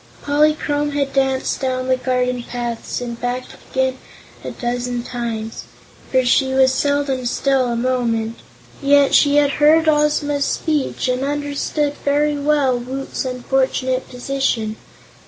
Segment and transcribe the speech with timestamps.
[0.23, 3.99] Polychrome had danced down the garden paths and back again
[4.43, 5.65] a dozen times,
[6.11, 8.37] for she was seldom still a moment,
[8.81, 14.75] yet she had heard Ozma's speech and understood very well Woot's unfortunate position.